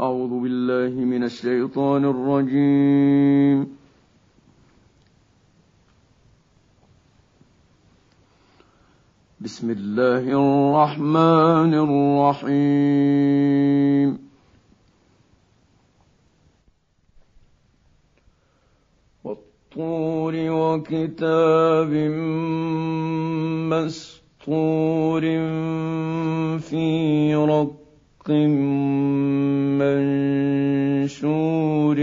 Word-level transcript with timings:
أعوذ 0.00 0.32
بالله 0.42 1.04
من 1.04 1.24
الشيطان 1.24 2.04
الرجيم. 2.04 3.76
بسم 9.40 9.70
الله 9.70 10.24
الرحمن 10.24 11.72
الرحيم. 12.40 13.10
والطور 19.24 20.34
وكتاب 20.36 21.92
مسطور 23.68 25.20
في 26.58 26.84
رق 27.34 27.76
منشور 31.24 31.98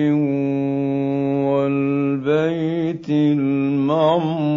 والبيت 1.50 3.10
المعمور 3.10 4.48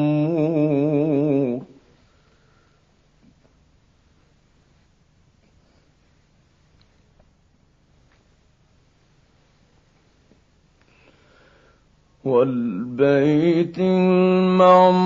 والبيت 12.24 13.78
المعمور 13.78 15.00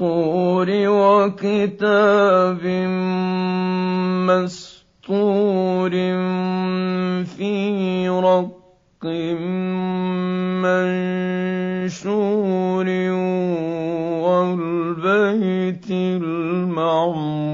والطور 0.00 0.68
وكتاب 0.88 2.60
مسطور 4.28 5.90
في 7.24 8.08
رق 8.08 8.56
منشور 11.86 12.86
والبيت 14.26 15.90
المعمور 15.90 17.46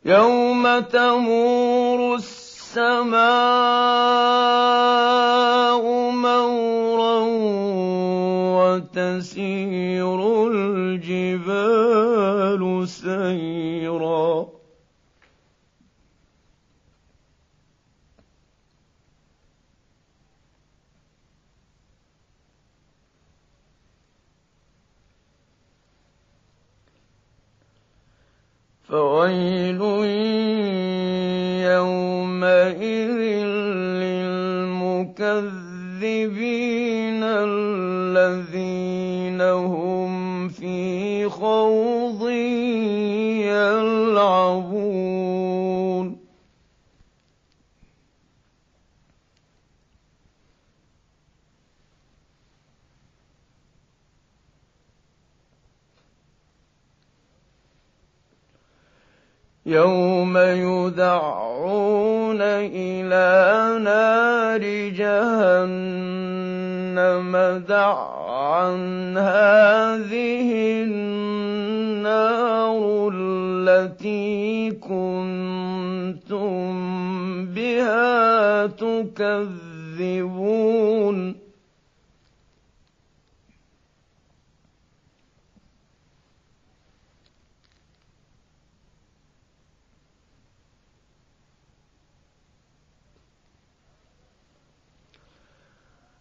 يوم 0.09 0.65
تمور 0.81 2.15
السماء 2.15 3.19
مورا 6.11 7.19
وتسير 8.57 10.21
الجبال 10.53 11.83
سيرا 12.89 14.49
فويل 28.89 29.81
يومئذ 31.69 33.19
للمكذبين 35.19 37.23
الذين 37.23 38.68
يوم 59.69 60.39
يدعون 60.39 62.41
إلى 62.41 63.79
نار 63.85 64.61
جهنم 64.97 65.69
دعا 67.69 68.69
هذه 69.17 70.83
النار 70.83 72.81
التي 73.15 74.71
كنتم 74.71 76.69
بها 77.47 78.67
تكذبون 78.67 79.49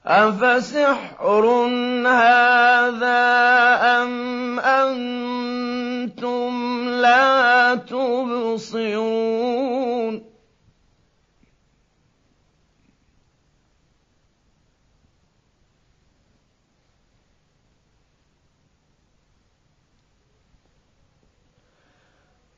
أفسحر 0.07 1.45
هذا 2.07 3.27
أم 4.03 4.59
أنتم 4.59 6.53
لا 6.89 7.75
تبصرون 7.75 9.17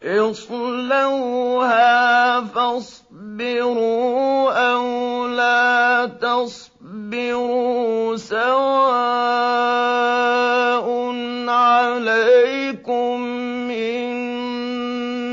اصلوها 0.10 1.90
فاصبروا 2.42 3.92
أو 4.52 5.28
لا 5.28 6.06
تصبروا 6.22 8.18
سواء 8.18 9.60
عليكم 11.50 13.20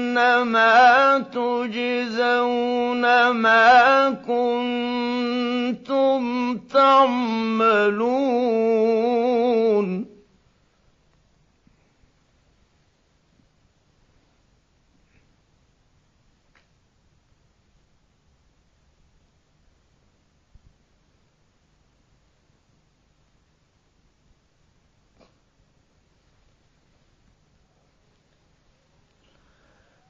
إنما 0.09 1.19
تجزون 1.33 3.05
ما 3.31 4.11
كنتم 4.27 6.23
تعملون 6.75 7.97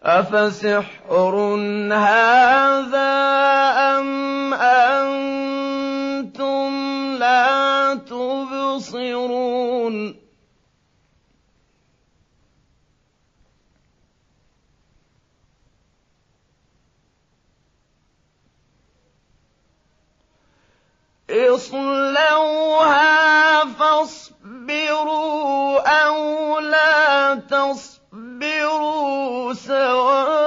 أفسحر 0.06 1.34
هذا 1.92 3.12
أم 3.98 4.54
أنتم 4.54 6.36
لا 7.18 7.94
تبصرون 7.94 9.46
اصلوها 21.30 22.84
فاصبروا 23.64 25.08
أو 26.06 26.58
لا 26.58 27.34
تصبروا 27.34 28.05
اصبروا 28.42 29.54
سواء 29.54 30.45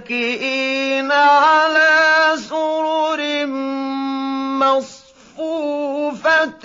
متكئين 0.08 1.12
على 1.12 2.32
سرر 2.36 3.46
مصفوفة 5.36 6.64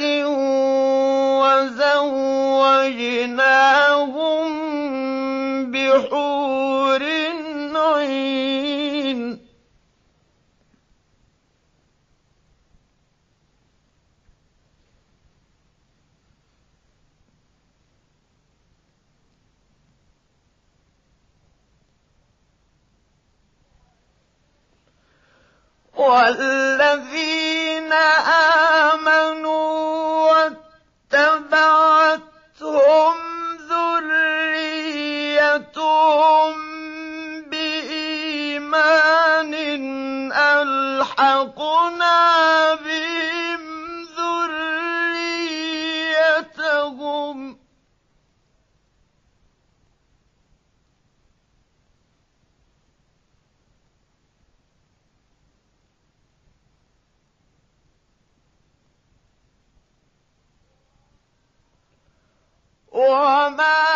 وزوجناهم 3.43 4.51
بحور 5.71 6.42
والذين 26.03 27.93
آمنوا 28.93 29.63
واتبعتهم 31.13 32.24
ذريتهم 33.69 35.03
بإيمان 37.50 38.93
ألحقنا 40.31 41.62
وما 62.93 63.92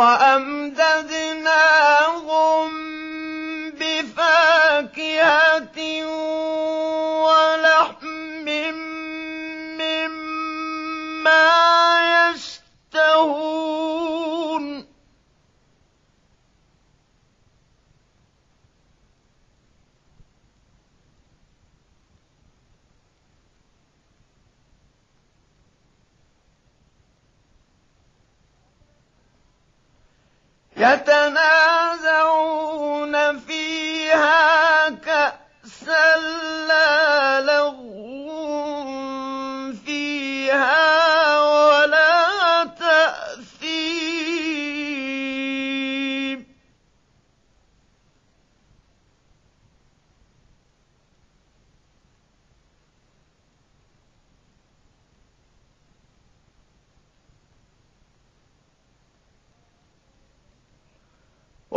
وأمددناهم 0.00 1.29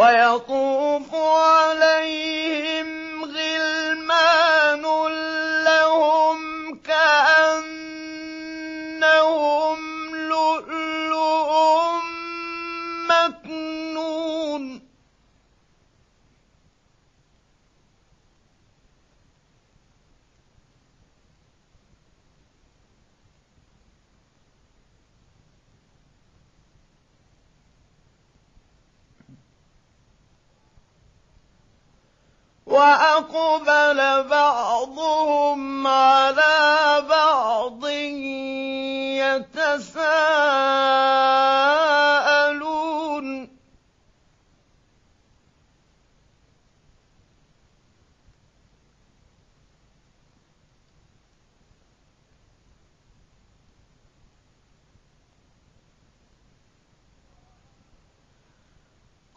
ويطوف 0.03 1.15
عليهم 1.15 1.82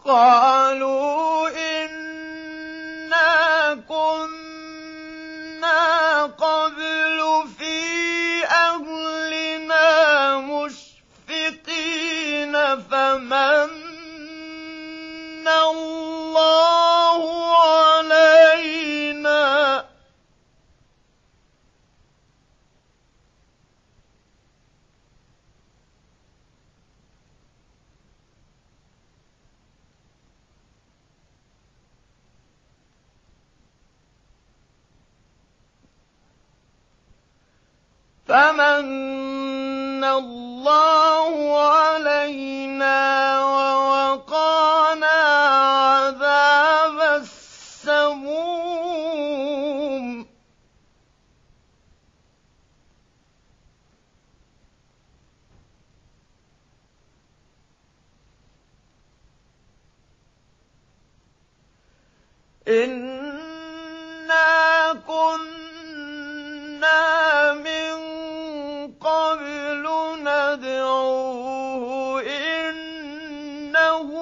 قالوا 0.07 0.96
إنا 62.69 64.47
كنا 65.07 66.43
من 67.53 67.97
قبل 69.01 69.85
ندعوه 70.21 72.23
إنه 72.23 74.13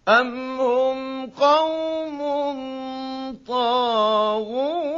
أم 0.08 0.60
هم 0.60 1.26
قوم 1.30 2.18
طاغون 3.46 4.95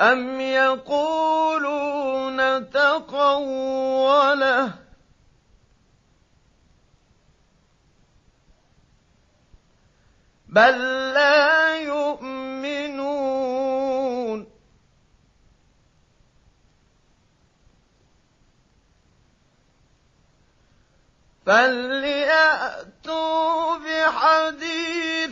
أم 0.00 0.40
يقولون 0.40 2.38
تقوله 2.70 4.72
بل 10.48 10.78
لا 11.14 11.76
يؤمنون 11.76 12.88
فليأتوا 21.46 22.88
بحديث 23.76 25.27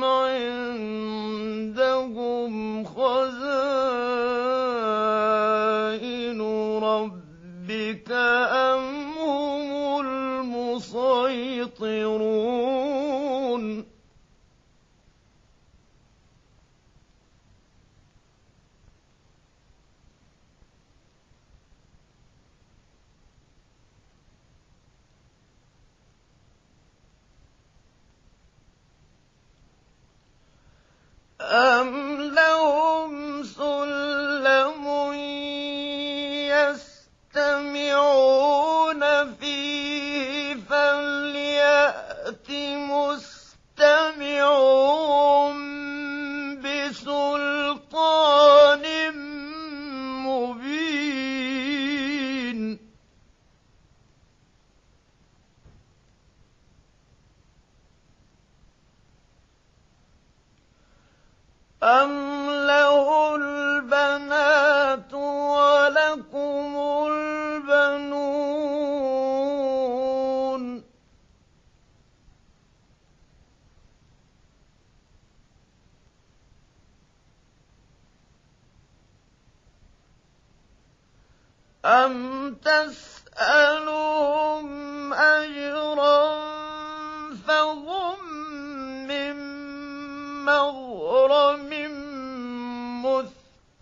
يستمعون 37.64 38.13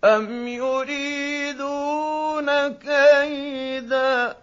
أَمْ 0.04 0.48
يُرِيدُونَ 0.48 1.31
كَيْدًا 3.32 4.38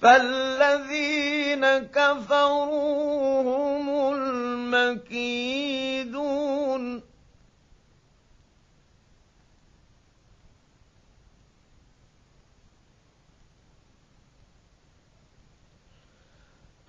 فَالَّذِينَ 0.00 1.64
كَفَرُوا 1.78 3.42
هُمُ 3.42 3.88
الْمَكِيدُونَ. 4.14 5.22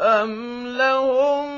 أَمْ 0.01 0.67
لَهُمْ 0.67 1.52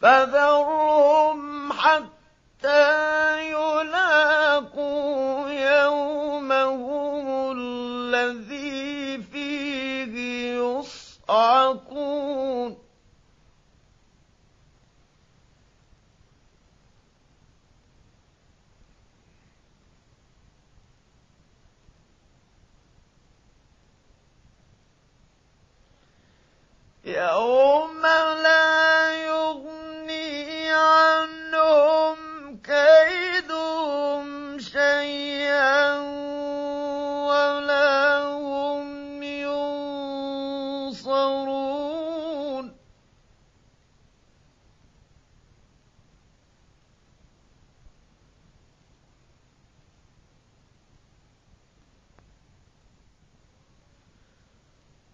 فذرهم 0.00 1.72
حتى 1.72 3.39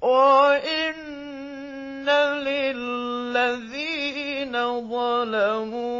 وإن 0.06 0.94
للذين 2.46 3.74
ظلموا 4.90 5.95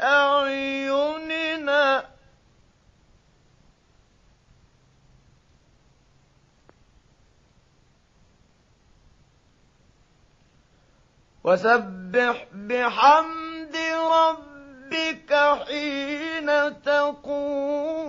بأعيننا. 0.00 2.04
وسبح 11.44 12.46
بحمد 12.52 13.76
ربك 14.12 15.32
حين 15.66 16.48
تقوم 16.82 18.00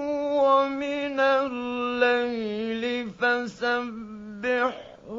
ومن 0.71 1.19
الليل 1.19 2.83
فسبحه 3.19 5.11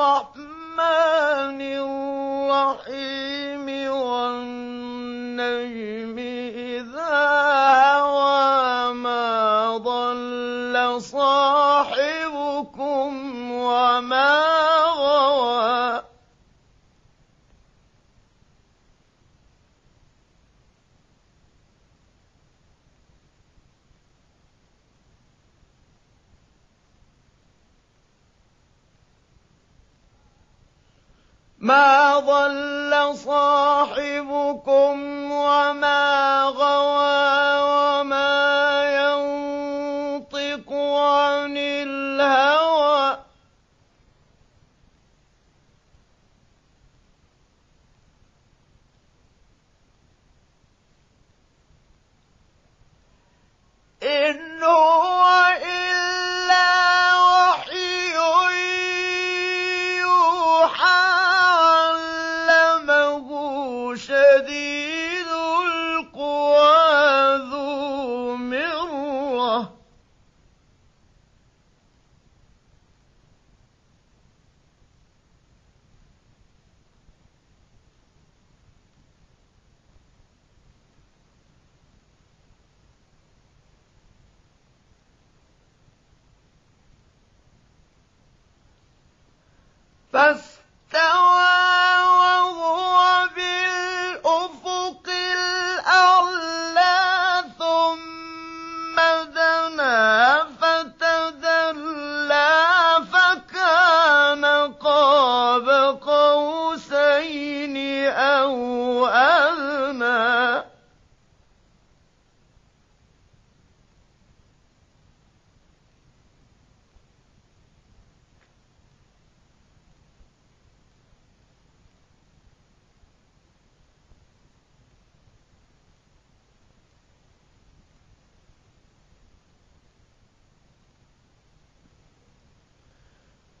الرحمن 0.00 0.80
الرحيم 2.40 3.66
والنجم 3.92 5.89
أَبْصَارَ 33.20 33.79
That's 90.12 90.59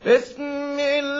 بسم 0.06 0.78
الله 0.80 1.19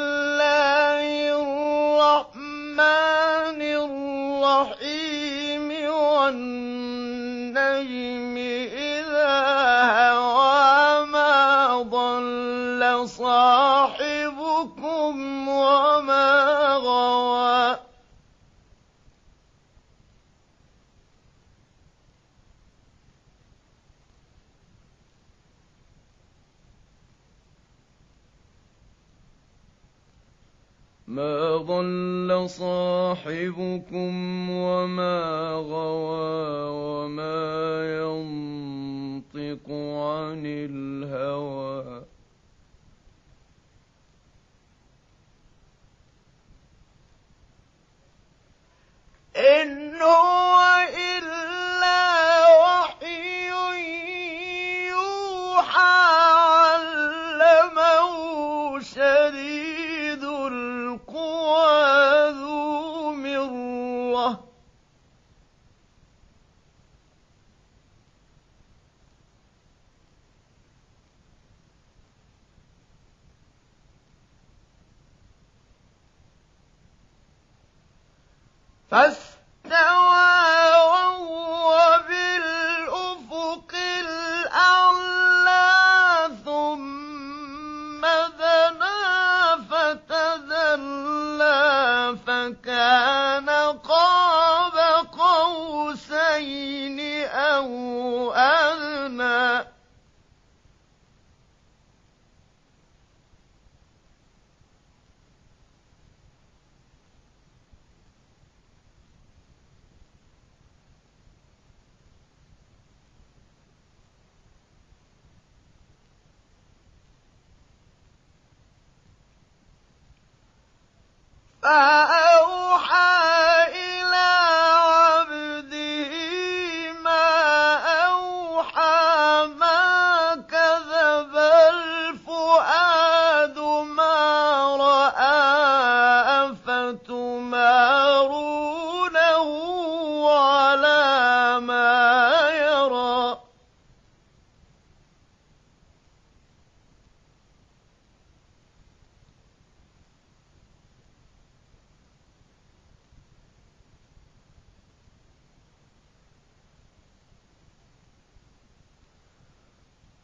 منكم 33.93 34.20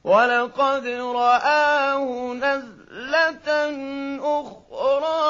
ولقد 0.07 0.87
رآه 0.87 2.33
نزلة 2.35 3.49
أخرى 4.23 5.27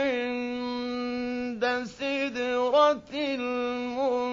عند 0.00 1.64
سدرة 1.84 3.10
المنتهى. 3.12 4.30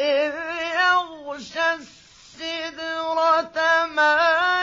إذ 0.00 0.34
يغشى 0.74 1.74
السدرة 1.74 3.58
ما 3.86 4.59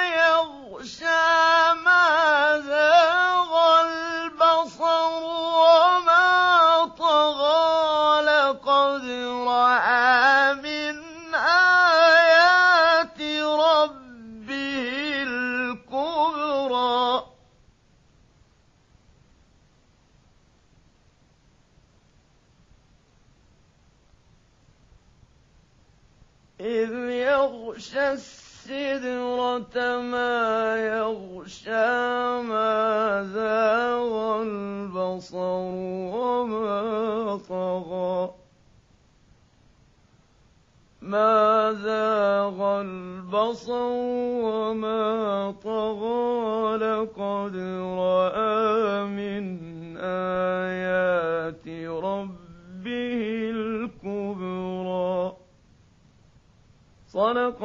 صدق 57.47 57.63